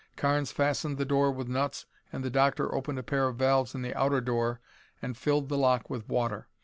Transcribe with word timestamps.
Carnes 0.15 0.51
fastened 0.51 0.97
the 0.97 1.05
door 1.05 1.29
with 1.31 1.47
nuts 1.47 1.85
and 2.11 2.23
the 2.23 2.31
Doctor 2.31 2.73
opened 2.73 2.97
a 2.97 3.03
pair 3.03 3.27
of 3.27 3.35
valves 3.35 3.75
in 3.75 3.83
the 3.83 3.93
outer 3.93 4.19
door 4.19 4.59
and 4.99 5.15
filled 5.15 5.47
the 5.47 5.59
lock 5.59 5.91
with 5.91 6.09
water. 6.09 6.47